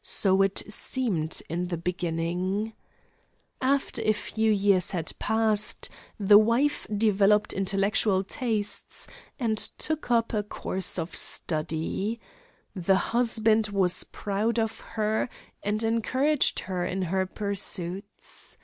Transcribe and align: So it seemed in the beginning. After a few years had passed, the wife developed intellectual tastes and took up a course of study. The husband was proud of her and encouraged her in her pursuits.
So 0.00 0.40
it 0.40 0.62
seemed 0.66 1.42
in 1.50 1.66
the 1.66 1.76
beginning. 1.76 2.72
After 3.60 4.00
a 4.00 4.14
few 4.14 4.50
years 4.50 4.92
had 4.92 5.12
passed, 5.18 5.90
the 6.18 6.38
wife 6.38 6.86
developed 6.90 7.52
intellectual 7.52 8.24
tastes 8.24 9.08
and 9.38 9.58
took 9.58 10.10
up 10.10 10.32
a 10.32 10.42
course 10.42 10.98
of 10.98 11.14
study. 11.14 12.18
The 12.74 12.96
husband 13.12 13.68
was 13.68 14.04
proud 14.04 14.58
of 14.58 14.80
her 14.96 15.28
and 15.62 15.82
encouraged 15.82 16.60
her 16.60 16.86
in 16.86 17.02
her 17.02 17.26
pursuits. 17.26 18.56